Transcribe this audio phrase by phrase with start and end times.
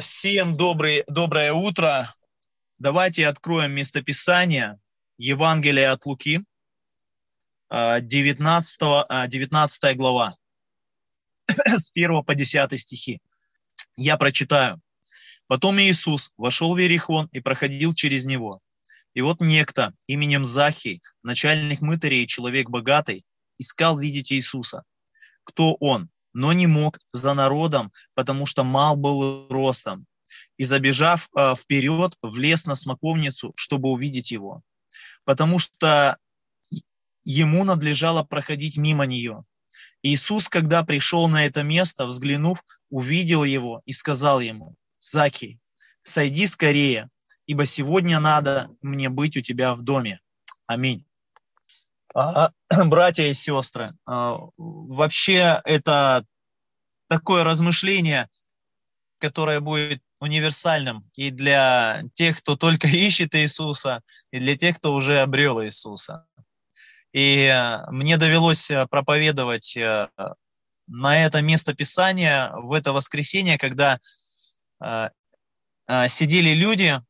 [0.00, 2.10] Всем добрый, доброе утро.
[2.78, 4.80] Давайте откроем местописание
[5.18, 6.42] Евангелия от Луки,
[7.70, 10.36] 19, а, 19 а, глава,
[11.48, 13.20] с 1 по 10 стихи.
[13.94, 14.80] Я прочитаю.
[15.46, 18.60] Потом Иисус вошел в Иерихон и проходил через него.
[19.12, 23.22] И вот некто именем Захий, начальник мытарей и человек богатый,
[23.58, 24.82] искал видеть Иисуса.
[25.44, 26.08] Кто он?
[26.32, 30.06] Но не мог за народом, потому что мал был ростом.
[30.56, 34.62] И забежав э, вперед, влез на смоковницу, чтобы увидеть его,
[35.24, 36.18] потому что
[37.24, 39.44] ему надлежало проходить мимо нее.
[40.02, 45.60] Иисус, когда пришел на это место, взглянув, увидел его и сказал ему, «Закий,
[46.02, 47.08] сойди скорее,
[47.46, 50.20] ибо сегодня надо мне быть у тебя в доме».
[50.66, 51.04] Аминь.
[52.14, 52.50] А,
[52.86, 56.24] братья и сестры, а, вообще это
[57.08, 58.28] такое размышление,
[59.18, 65.20] которое будет универсальным и для тех, кто только ищет Иисуса, и для тех, кто уже
[65.20, 66.26] обрел Иисуса.
[67.12, 69.76] И а, мне довелось проповедовать
[70.92, 74.00] на это место Писания в это воскресенье, когда
[76.08, 77.00] сидели люди,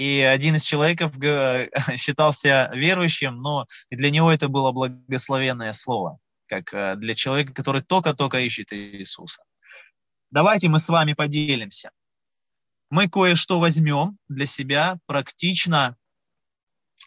[0.00, 1.12] и один из человеков
[1.96, 8.40] считался верующим, но для него это было благословенное слово, как э, для человека, который только-только
[8.40, 9.42] ищет Иисуса.
[10.30, 11.90] Давайте мы с вами поделимся.
[12.88, 15.98] Мы кое-что возьмем для себя практично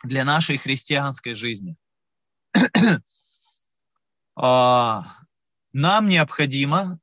[0.04, 1.76] для нашей христианской жизни.
[4.36, 5.06] А,
[5.74, 6.98] нам необходимо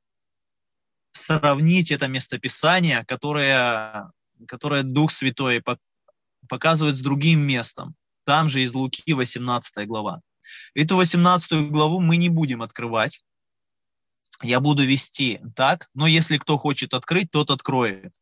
[1.13, 4.11] сравнить это местописание, которое
[4.47, 5.63] которое Дух Святой
[6.47, 7.95] показывает с другим местом.
[8.25, 10.21] Там же из Луки 18 глава.
[10.73, 13.21] Эту 18 главу мы не будем открывать.
[14.41, 18.13] Я буду вести так, но если кто хочет открыть, тот откроет.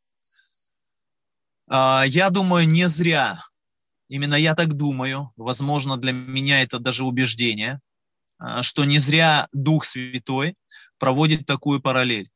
[1.67, 3.39] А, я думаю, не зря,
[4.09, 7.79] именно я так думаю, возможно, для меня это даже убеждение,
[8.37, 10.55] а, что не зря Дух Святой
[10.97, 12.29] проводит такую параллель.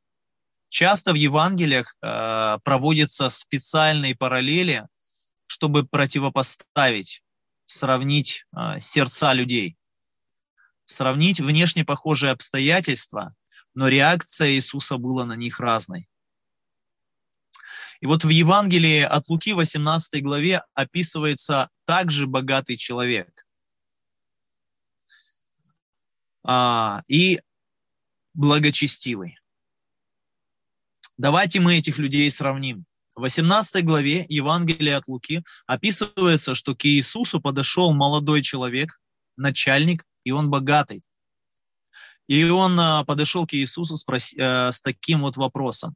[0.74, 4.88] Часто в Евангелиях э, проводятся специальные параллели,
[5.46, 7.22] чтобы противопоставить,
[7.68, 9.78] сравнить э, сердца людей,
[10.86, 13.36] сравнить внешне похожие обстоятельства,
[13.76, 16.10] но реакция Иисуса была на них разной.
[18.00, 23.46] И вот в Евангелии от Луки 18 главе описывается также богатый человек.
[26.44, 27.42] А, и
[28.34, 29.38] благочестивый.
[31.18, 32.86] Давайте мы этих людей сравним.
[33.16, 39.00] В 18 главе Евангелия от Луки описывается, что к Иисусу подошел молодой человек,
[39.38, 41.04] начальник, и он богатый.
[42.28, 45.96] И он а, подошел к Иисусу спроси, э, с таким вот вопросом.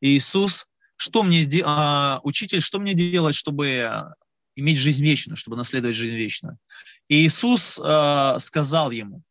[0.00, 4.14] Иисус, что мне сделать, учитель, что мне делать, чтобы
[4.56, 6.58] иметь жизнь вечную, чтобы наследовать жизнь вечную?
[7.08, 9.22] И Иисус э, сказал ему,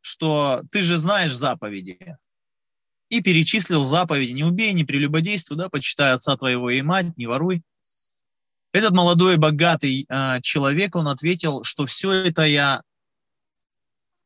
[0.00, 2.16] что ты же знаешь заповеди
[3.12, 7.62] и перечислил заповеди «Не убей, не прелюбодействуй, да, почитай отца твоего и мать, не воруй».
[8.72, 12.82] Этот молодой богатый э, человек, он ответил, что все это я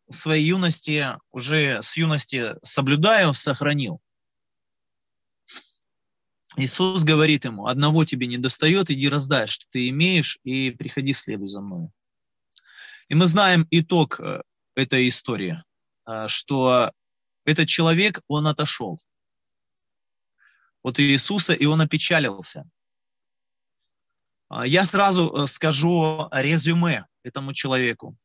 [0.09, 4.01] в своей юности, уже с юности соблюдаю, сохранил.
[6.57, 11.49] Иисус говорит ему, одного тебе не достает, иди раздай, что ты имеешь, и приходи, следуй
[11.49, 11.89] за мной.
[13.09, 14.43] И мы знаем итог э,
[14.77, 15.61] этой истории,
[16.09, 16.93] э, что
[17.47, 18.99] этот человек, он отошел
[20.83, 22.65] от Иисуса, и он опечалился.
[24.49, 28.17] А, я сразу э, скажу резюме этому человеку,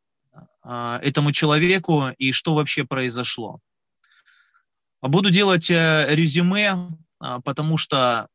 [0.62, 3.59] а, этому человеку и что вообще произошло.
[5.02, 6.78] Буду делать э, резюме,
[7.20, 8.28] а, потому что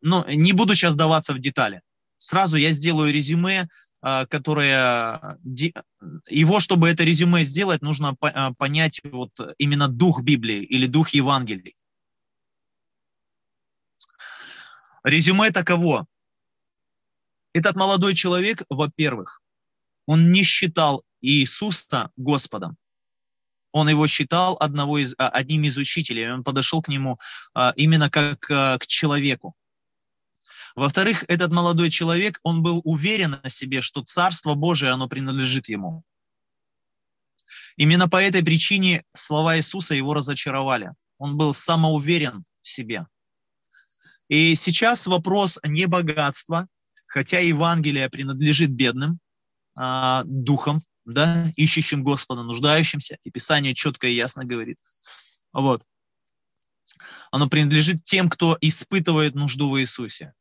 [0.00, 1.82] ну, не буду сейчас даваться в детали.
[2.16, 3.68] Сразу я сделаю резюме
[4.06, 5.38] а, которое
[6.28, 11.74] его, чтобы это резюме сделать, нужно а, понять вот именно дух Библии или дух Евангелий.
[15.04, 16.04] Резюме таково.
[17.54, 19.40] Этот молодой человек, во-первых,
[20.04, 22.76] он не считал Иисуса Господом.
[23.72, 26.30] Он его считал одного из, а, одним из учителей.
[26.30, 27.18] Он подошел к нему
[27.76, 29.54] именно как к человеку.
[30.74, 36.02] Во-вторых, этот молодой человек, он был уверен о себе, что Царство Божие, оно принадлежит ему.
[37.76, 40.92] Именно по этой причине слова Иисуса его разочаровали.
[41.18, 43.06] Он был самоуверен в себе.
[44.28, 46.66] И сейчас вопрос не богатства,
[47.06, 49.20] хотя Евангелие принадлежит бедным
[49.76, 54.78] а, духом, да, ищущим Господа, нуждающимся, и Писание четко и ясно говорит.
[55.52, 55.84] Вот.
[57.30, 60.32] оно принадлежит тем, кто испытывает нужду в Иисусе.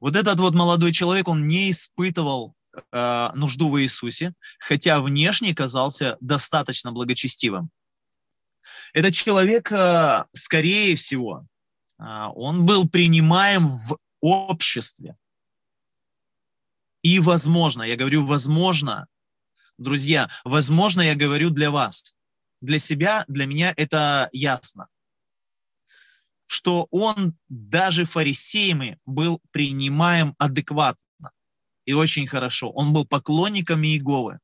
[0.00, 2.54] Вот этот вот молодой человек, он не испытывал
[2.92, 7.70] э, нужду в Иисусе, хотя внешне казался достаточно благочестивым.
[8.92, 11.44] Этот человек, э, скорее всего,
[11.98, 12.04] э,
[12.34, 15.16] он был принимаем в обществе.
[17.02, 19.06] И возможно, я говорю возможно,
[19.78, 22.14] друзья, возможно, я говорю для вас.
[22.60, 24.88] Для себя, для меня это ясно
[26.48, 31.30] что он даже фарисеями был принимаем адекватно
[31.84, 32.70] и очень хорошо.
[32.70, 34.40] Он был поклонником Иеговы.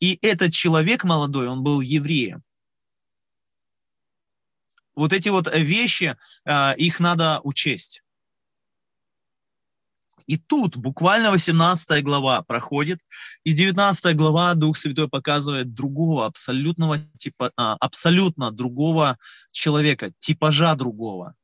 [0.00, 2.42] И этот человек молодой, он был евреем.
[4.94, 8.02] Вот эти вот вещи, а, их надо учесть.
[10.26, 13.00] И тут буквально 18 глава проходит,
[13.44, 19.18] и 19 глава Дух Святой показывает другого, абсолютного типа, а, абсолютно другого
[19.52, 21.34] человека, типажа другого.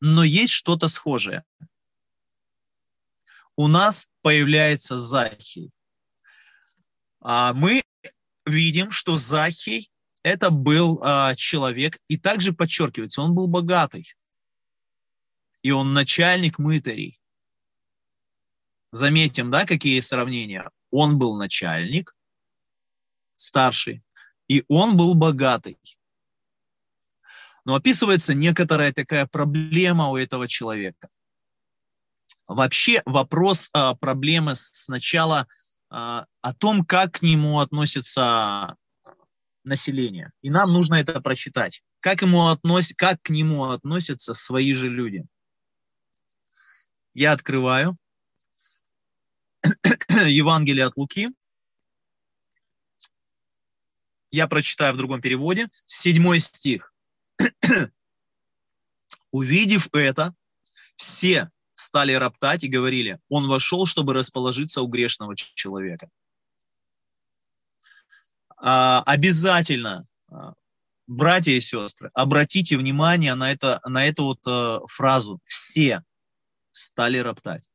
[0.00, 1.44] Но есть что-то схожее.
[3.56, 5.70] У нас появляется Захий.
[7.20, 7.82] А мы
[8.46, 9.90] видим, что Захий
[10.22, 14.12] это был а, человек, и также подчеркивается, он был богатый.
[15.62, 17.20] И он начальник мытарей.
[18.90, 20.70] Заметим, да, какие сравнения.
[20.90, 22.14] Он был начальник,
[23.36, 24.02] старший,
[24.48, 25.78] и он был богатый.
[27.64, 31.08] Но описывается некоторая такая проблема у этого человека.
[32.46, 35.46] Вообще вопрос а, проблемы сначала
[35.90, 38.74] а, о том, как к нему относится
[39.64, 40.32] население.
[40.40, 41.82] И нам нужно это прочитать.
[42.00, 42.94] Как, ему относ...
[42.96, 45.26] как к нему относятся свои же люди.
[47.12, 47.98] Я открываю
[50.26, 51.30] Евангелие от Луки.
[54.30, 55.68] Я прочитаю в другом переводе.
[55.86, 56.92] Седьмой стих.
[59.30, 60.34] Увидев это,
[60.96, 66.08] все стали роптать и говорили, он вошел, чтобы расположиться у грешного человека.
[68.56, 70.54] А, обязательно, а,
[71.06, 75.40] братья и сестры, обратите внимание на, это, на эту вот а, фразу.
[75.44, 76.02] Все
[76.72, 77.70] стали роптать.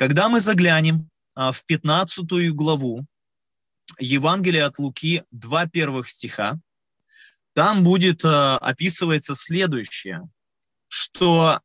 [0.00, 3.04] Когда мы заглянем а, в 15 главу
[3.98, 6.58] Евангелия от Луки, два первых стиха,
[7.52, 10.26] там будет а, описывается следующее,
[10.88, 11.60] что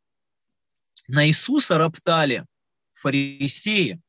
[1.07, 2.45] на Иисуса роптали
[2.91, 4.01] фарисеи,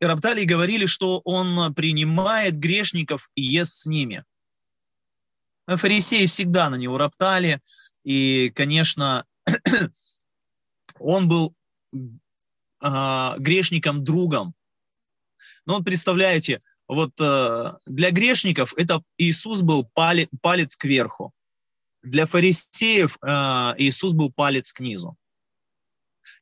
[0.00, 4.24] и роптали и говорили, что он принимает грешников и ест с ними.
[5.68, 7.60] Фарисеи всегда на него роптали,
[8.02, 9.24] и, конечно,
[10.98, 11.54] он был
[11.92, 14.54] э, грешникам другом.
[15.66, 21.32] Но вот представляете, вот э, для грешников это Иисус был палец, палец кверху.
[22.02, 23.28] Для фарисеев э,
[23.78, 25.16] Иисус был палец к низу.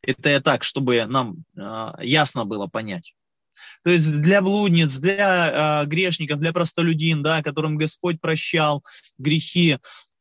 [0.03, 3.15] Это я так, чтобы нам э, ясно было понять.
[3.83, 8.85] То есть для блудниц, для э, грешников, для простолюдин, да, которым Господь прощал
[9.19, 9.79] грехи,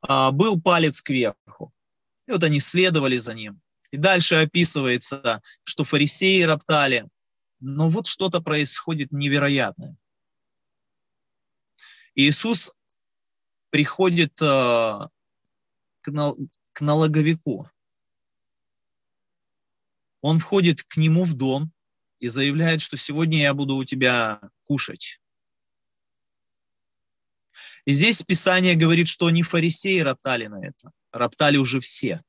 [0.08, 1.74] э, был палец кверху.
[2.28, 3.62] И вот они следовали за ним.
[3.92, 7.08] И дальше описывается, что фарисеи роптали.
[7.60, 9.98] Но вот что-то происходит невероятное.
[12.16, 12.74] Иисус
[13.70, 14.46] приходит э,
[16.02, 16.38] к, нал,
[16.74, 17.70] к налоговику.
[20.22, 21.72] Он входит к нему в дом
[22.20, 25.20] и заявляет, что сегодня я буду у тебя кушать.
[27.86, 32.22] И здесь Писание говорит, что не фарисеи роптали на это, роптали уже все.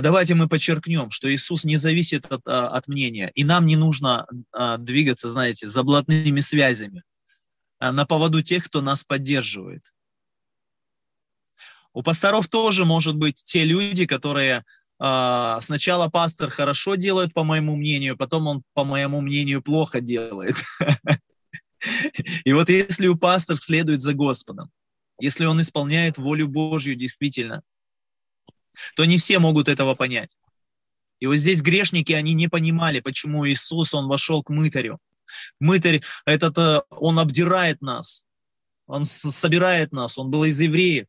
[0.00, 4.26] Давайте мы подчеркнем, что Иисус не зависит от, а, от мнения, и нам не нужно
[4.52, 7.02] а, двигаться, знаете, за блатными связями
[7.80, 9.92] на поводу тех, кто нас поддерживает.
[11.92, 14.64] У пасторов тоже может быть те люди, которые
[14.98, 20.54] сначала пастор хорошо делает, по моему мнению, потом он, по моему мнению, плохо делает.
[22.44, 24.70] И вот если у пастор следует за Господом,
[25.18, 27.62] если он исполняет волю Божью действительно,
[28.96, 30.36] то не все могут этого понять.
[31.20, 34.98] И вот здесь грешники, они не понимали, почему Иисус, Он вошел к мытарю.
[35.60, 38.26] Мытарь, этот, э, он обдирает нас,
[38.86, 41.06] он собирает нас, он был из евреев.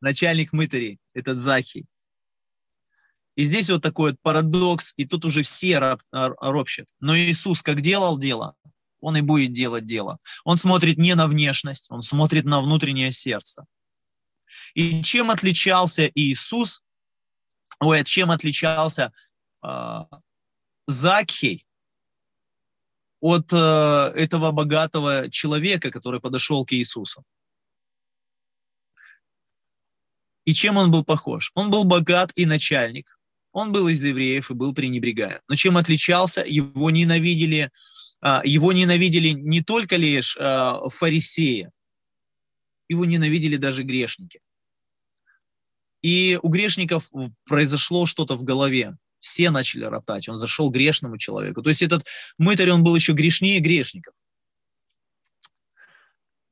[0.00, 1.86] Начальник мытарей, этот Захий.
[3.36, 6.88] И здесь вот такой вот парадокс, и тут уже все ропщат.
[7.00, 8.54] Но Иисус как делал дело,
[9.00, 10.18] он и будет делать дело.
[10.44, 13.66] Он смотрит не на внешность, он смотрит на внутреннее сердце.
[14.74, 16.82] И чем отличался Иисус,
[17.80, 19.12] ой, чем отличался
[19.62, 20.00] э,
[20.86, 21.66] Закхей
[23.20, 27.24] от э, этого богатого человека, который подошел к Иисусу.
[30.44, 31.50] И чем он был похож?
[31.54, 33.18] Он был богат и начальник.
[33.52, 35.40] Он был из евреев и был пренебрегаем.
[35.48, 36.44] Но чем отличался?
[36.46, 37.70] Его ненавидели,
[38.20, 41.70] а, его ненавидели не только лишь а, фарисеи,
[42.88, 44.40] его ненавидели даже грешники.
[46.02, 47.10] И у грешников
[47.44, 48.96] произошло что-то в голове.
[49.18, 50.28] Все начали роптать.
[50.28, 51.62] Он зашел грешному человеку.
[51.62, 52.06] То есть этот
[52.38, 54.14] мытарь, он был еще грешнее грешников.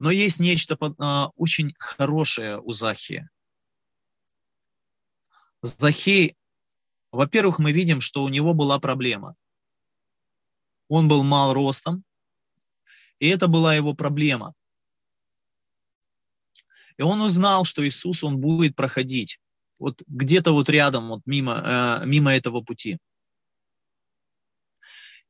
[0.01, 3.31] Но есть нечто а, очень хорошее у Захия.
[5.63, 6.37] Захей,
[7.11, 9.35] во-первых, мы видим, что у него была проблема.
[10.89, 12.05] Он был мал ростом,
[13.19, 14.53] и это была его проблема.
[16.99, 19.39] И он узнал, что Иисус, он будет проходить
[19.79, 22.99] вот где-то вот рядом, вот мимо, э, мимо этого пути.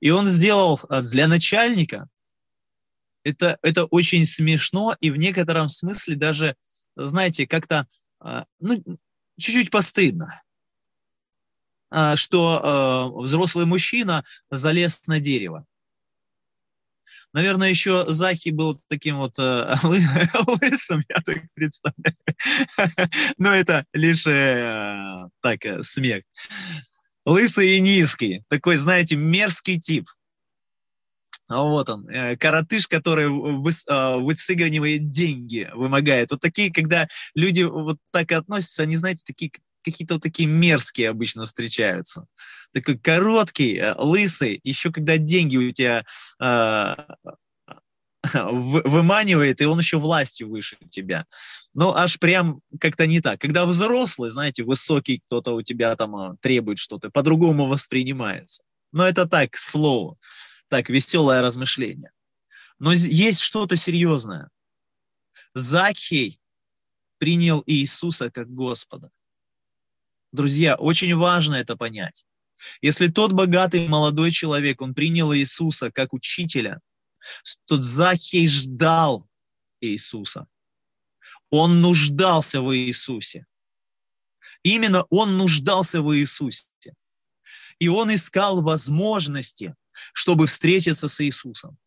[0.01, 2.09] И он сделал э, для начальника,
[3.25, 6.57] это, это очень смешно и в некотором смысле даже,
[6.95, 7.89] знаете, как-то,
[8.25, 8.83] э, ну,
[9.39, 10.43] чуть-чуть постыдно,
[11.91, 15.65] а, что а, взрослый мужчина залез на дерево.
[17.35, 22.17] Наверное, еще Захи был таким вот э, лысым, я так представляю.
[23.39, 26.23] Но это лишь э, так, э, смех.
[27.25, 28.45] Лысый и низкий.
[28.49, 30.09] Такой, знаете, мерзкий тип.
[31.49, 36.31] А вот он, э, коротыш, который а, выцыгивает деньги, вымогает.
[36.31, 39.51] Вот такие, когда люди вот так относятся, они, знаете, такие
[39.85, 42.27] какие-то такие мерзкие обычно встречаются.
[42.73, 46.05] Такой короткий, э, лысый, еще когда деньги у тебя
[46.41, 46.95] э,
[48.51, 51.27] выманивает, и он еще властью выше тебя.
[51.75, 53.41] Ну, аж прям как-то не так.
[53.41, 58.63] Когда взрослый, знаете, высокий кто-то у тебя там требует что-то, по-другому воспринимается.
[58.93, 60.19] Но это так, к слову
[60.69, 62.11] так, веселое размышление.
[62.81, 64.51] Но есть что-то серьезное.
[65.55, 66.41] Закхей
[67.19, 69.11] принял Иисуса как Господа.
[70.35, 72.25] Друзья, очень важно это понять.
[72.83, 76.81] Если тот богатый молодой человек, он принял Иисуса как учителя,
[77.67, 79.27] то Закхей ждал
[79.81, 80.47] Иисуса.
[81.51, 83.47] Он нуждался в Иисусе.
[84.63, 86.95] Именно он нуждался в Иисусе.
[87.79, 89.75] И он искал возможности
[90.13, 91.79] чтобы встретиться с Иисусом.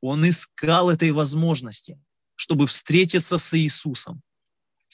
[0.00, 2.00] Он искал этой возможности,
[2.34, 4.22] чтобы встретиться с Иисусом.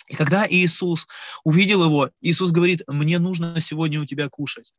[0.09, 1.07] И когда Иисус
[1.45, 4.73] увидел его, Иисус говорит, мне нужно сегодня у тебя кушать.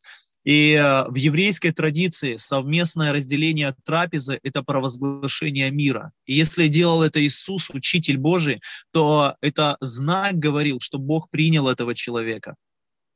[0.43, 6.13] И э, в еврейской традиции совместное разделение трапезы– это провозглашение мира.
[6.25, 11.93] И если делал это Иисус, Учитель Божий, то это знак говорил, что Бог принял этого
[11.93, 12.55] человека.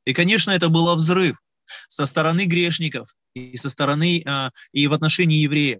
[0.05, 1.37] И, конечно, это был взрыв
[1.87, 5.79] со стороны грешников, и со стороны, а, и в отношении евреев.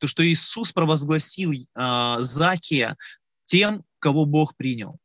[0.00, 2.96] То, что Иисус провозгласил а, Закия
[3.46, 4.98] тем, кого Бог принял.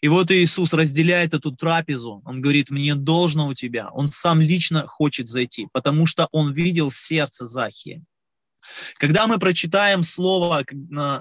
[0.00, 2.22] И вот Иисус разделяет эту трапезу.
[2.24, 3.88] Он говорит, мне должно у тебя.
[3.90, 8.02] Он сам лично хочет зайти, потому что он видел сердце Захия.
[8.94, 10.64] Когда мы прочитаем слово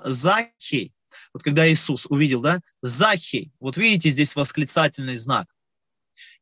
[0.06, 0.94] Захий,
[1.34, 5.48] вот когда Иисус увидел, да, Захий, вот видите здесь восклицательный знак.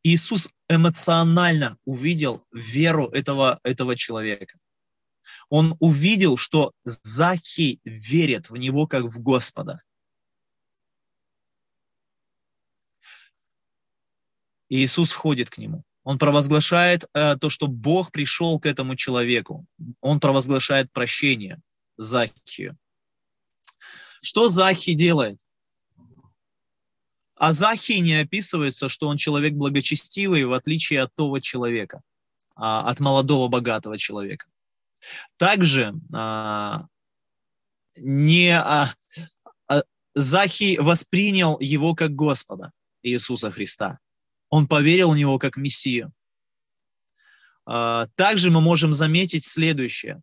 [0.03, 4.57] Иисус эмоционально увидел веру этого, этого человека.
[5.51, 9.81] Он увидел, что Захий верит в него как в Господа.
[14.69, 15.83] И Иисус входит к нему.
[16.05, 19.65] Он провозглашает э, то, что Бог пришел к этому человеку.
[19.99, 21.61] Он провозглашает прощение
[21.97, 22.77] Захию.
[24.21, 25.37] Что Захий делает?
[27.35, 32.01] А Захий не описывается, что он человек благочестивый, в отличие от того человека,
[32.55, 34.47] а, от молодого богатого человека.
[35.37, 36.85] Также а,
[37.97, 38.93] не а,
[40.13, 43.99] Захий воспринял его как Господа Иисуса Христа.
[44.49, 46.11] Он поверил в него как Мессию.
[47.63, 50.21] Также мы можем заметить следующее.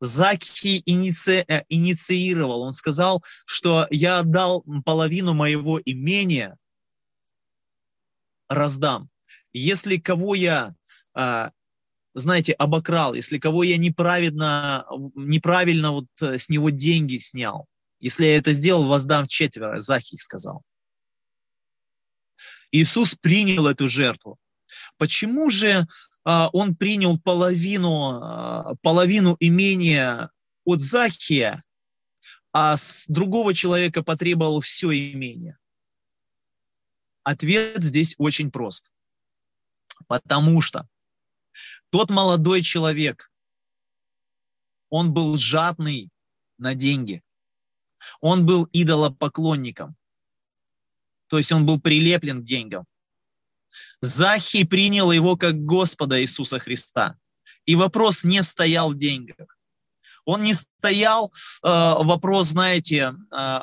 [0.00, 2.62] Заки иници, э, инициировал.
[2.62, 6.58] Он сказал, что я отдал половину моего имения,
[8.48, 9.08] раздам.
[9.52, 10.74] Если кого я,
[11.14, 11.52] а,
[12.14, 17.66] знаете, обокрал, если кого я неправильно, неправильно вот э, с него деньги снял,
[18.00, 20.62] если я это сделал, воздам четверо, Захий сказал.
[22.70, 24.38] Иисус принял эту жертву.
[24.96, 25.86] Почему же
[26.24, 30.30] а, он принял половину, а, половину имения
[30.64, 31.62] от Захия,
[32.52, 35.56] а с другого человека потребовал все имение?
[37.22, 38.90] Ответ здесь очень прост.
[40.08, 40.88] Потому что
[41.94, 43.30] Тот молодой человек,
[44.90, 46.10] он был жадный
[46.58, 47.22] на деньги.
[48.20, 49.94] Он был идолопоклонником.
[51.28, 52.84] То есть он был прилеплен к деньгам.
[54.00, 57.16] Захий принял его как Господа Иисуса Христа.
[57.64, 59.56] И вопрос не стоял в деньгах.
[60.24, 61.32] Он не стоял,
[61.62, 63.60] э, вопрос, знаете, э,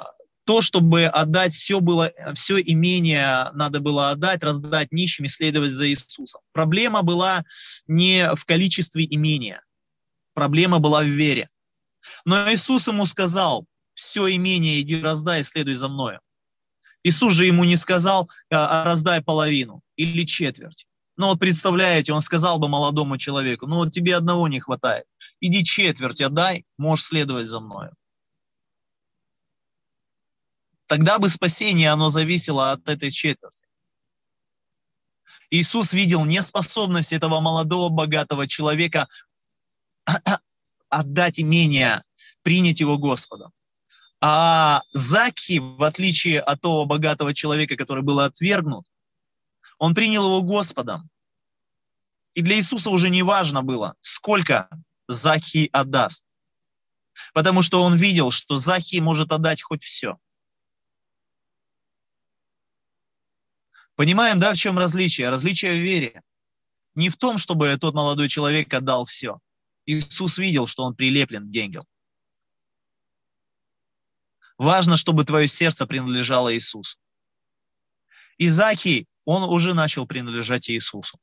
[0.52, 5.88] то, чтобы отдать все было, все имение надо было отдать, раздать нищим и следовать за
[5.88, 6.42] Иисусом.
[6.52, 7.46] Проблема была
[7.88, 9.64] не в количестве имения,
[10.34, 11.50] проблема была в вере.
[12.26, 16.20] Но Иисус ему сказал, все имение иди раздай следуй за мною.
[17.04, 20.86] Иисус же ему не сказал, а, а раздай половину или четверть.
[21.16, 25.06] Ну вот представляете, он сказал бы молодому человеку, ну вот тебе одного не хватает,
[25.40, 27.94] иди четверть отдай, можешь следовать за мною.
[30.92, 33.64] Тогда бы спасение, оно зависело от этой четверти.
[35.50, 39.08] Иисус видел неспособность этого молодого богатого человека
[40.90, 42.04] отдать имение,
[42.42, 43.54] принять его Господом.
[44.20, 48.86] А Заки, в отличие от того богатого человека, который был отвергнут,
[49.78, 51.10] он принял его Господом.
[52.34, 54.68] И для Иисуса уже не важно было, сколько
[55.08, 56.26] Заки отдаст.
[57.34, 60.18] Потому что он видел, что Заки может отдать хоть все–
[63.96, 65.30] Понимаем, да, в чем различие?
[65.30, 66.22] Различие в вере.
[66.96, 69.40] Не в том, чтобы тот молодой человек отдал все.
[69.86, 71.86] Иисус видел, что он прилеплен к деньгам.
[74.58, 76.98] Важно, чтобы твое сердце принадлежало Иисусу.
[78.38, 81.20] Изакий, он уже начал принадлежать Иисусу.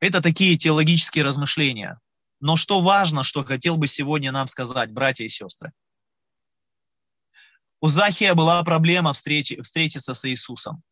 [0.00, 2.00] Это такие теологические размышления.
[2.40, 5.72] Но что важно, что хотел бы сегодня нам сказать, братья и сестры–
[7.80, 10.82] у Захия была проблема встречи, встретиться с Иисусом.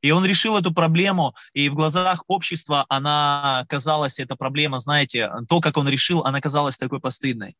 [0.00, 5.60] И он решил эту проблему, и в глазах общества она казалась, эта проблема, знаете, то,
[5.60, 7.56] как он решил, она казалась такой постыдной.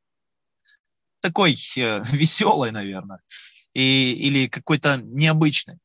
[1.21, 3.21] Такой э, веселой, наверное,
[3.75, 5.79] и, или какой-то необычной.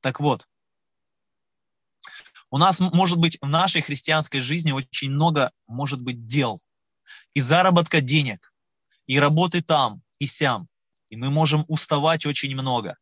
[0.00, 0.46] Так вот,
[2.50, 6.60] у нас, может быть, в нашей христианской жизни очень много, может быть, дел.
[7.34, 8.52] И заработка денег,
[9.06, 10.68] и работы там, и сям
[11.10, 12.96] и мы можем уставать очень много.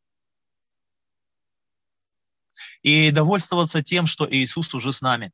[2.82, 5.32] И довольствоваться тем, что Иисус уже с нами.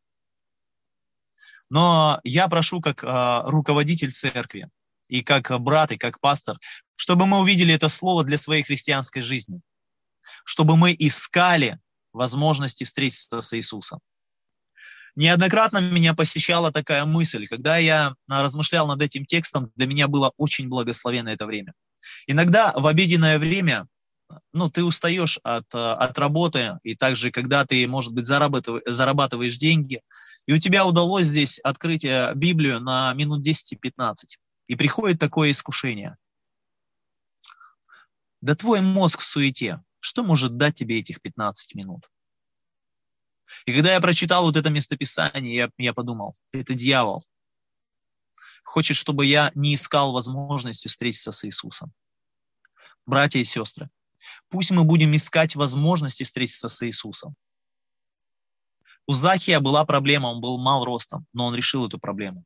[1.68, 4.68] Но я прошу, как э, руководитель церкви,
[5.08, 6.58] и как брат, и как пастор,
[6.96, 9.60] чтобы мы увидели это слово для своей христианской жизни,
[10.44, 11.78] чтобы мы искали
[12.12, 14.00] возможности встретиться с Иисусом.
[15.14, 20.68] Неоднократно меня посещала такая мысль, когда я размышлял над этим текстом, для меня было очень
[20.68, 21.74] благословенно это время–
[22.26, 23.86] Иногда в обеденное время
[24.52, 30.00] ну, ты устаешь от, от работы, и также, когда ты, может быть, зарабатываешь, зарабатываешь деньги,
[30.46, 34.14] и у тебя удалось здесь открыть э, Библию на минут 10-15,
[34.68, 36.16] и приходит такое искушение.
[38.40, 42.10] Да твой мозг в суете, что может дать тебе этих 15 минут?
[43.66, 47.22] И когда я прочитал вот это местописание, я, я подумал, это дьявол.
[48.62, 51.92] Хочет, чтобы я не искал возможности встретиться с Иисусом
[53.06, 53.88] братья и сестры,
[54.48, 57.34] пусть мы будем искать возможности встретиться с Иисусом.
[59.06, 62.44] У Захия была проблема, он был мал ростом, но он решил эту проблему.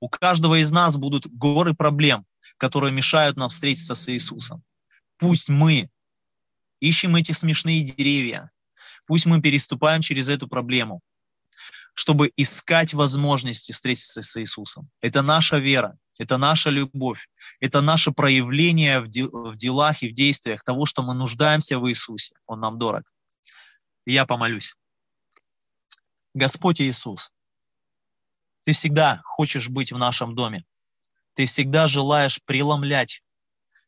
[0.00, 4.62] У каждого из нас будут горы проблем, которые мешают нам встретиться с Иисусом.
[5.16, 5.90] Пусть мы
[6.80, 8.50] ищем эти смешные деревья,
[9.06, 11.00] пусть мы переступаем через эту проблему,
[11.94, 14.88] чтобы искать возможности встретиться с Иисусом.
[15.00, 17.28] Это наша вера, это наша любовь,
[17.60, 21.88] это наше проявление в, де, в делах и в действиях того, что мы нуждаемся в
[21.88, 22.34] Иисусе.
[22.46, 23.02] Он нам дорог.
[24.06, 24.74] я помолюсь.
[26.34, 27.30] Господь Иисус,
[28.64, 30.64] Ты всегда хочешь быть в нашем доме.
[31.34, 33.22] Ты всегда желаешь преломлять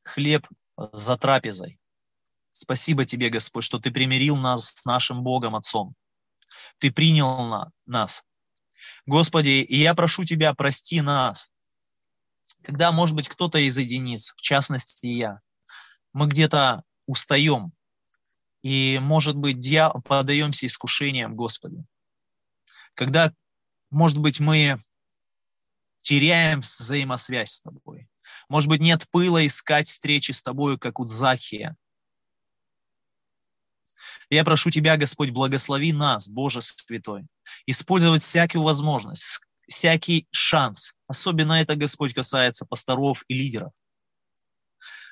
[0.02, 0.46] хлеб
[0.92, 1.78] за трапезой.
[2.52, 5.94] Спасибо Тебе, Господь, что Ты примирил нас с нашим Богом Отцом.
[6.84, 8.26] Ты принял на, нас.
[9.06, 11.50] Господи, и я прошу Тебя, прости нас,
[12.62, 15.40] когда, может быть, кто-то из единиц, в частности я,
[16.12, 17.72] мы где-то устаем,
[18.60, 19.88] и, может быть, дья...
[19.88, 21.86] подаемся искушениям Господи.
[22.92, 23.32] Когда,
[23.88, 24.78] может быть, мы
[26.02, 28.10] теряем взаимосвязь с Тобой.
[28.50, 31.78] Может быть, нет пыла искать встречи с Тобой, как у Захия.
[34.30, 37.26] Я прошу Тебя, Господь, благослови нас, Боже Святой,
[37.66, 40.94] использовать всякую возможность, всякий шанс.
[41.06, 43.72] Особенно это, Господь, касается пасторов и лидеров.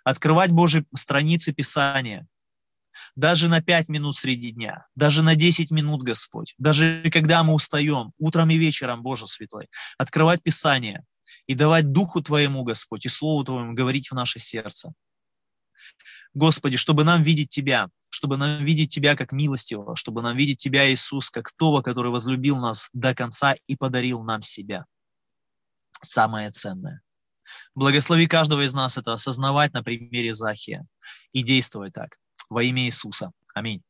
[0.05, 2.27] Открывать Божьи страницы Писания,
[3.15, 8.13] даже на 5 минут среди дня, даже на 10 минут, Господь, даже когда мы устаем,
[8.19, 11.05] утром и вечером, Боже Святой, открывать Писание
[11.47, 14.93] и давать Духу Твоему, Господь, и Слову Твоему говорить в наше сердце.
[16.35, 20.91] Господи, чтобы нам видеть Тебя, чтобы нам видеть Тебя как милостивого, чтобы нам видеть Тебя,
[20.91, 24.87] Иисус, как того, который возлюбил нас до конца и подарил нам себя.
[26.01, 27.03] Самое ценное.
[27.75, 30.87] Благослови каждого из нас это осознавать на примере Захия
[31.33, 32.17] и действовать так.
[32.49, 33.31] Во имя Иисуса.
[33.55, 33.83] Аминь.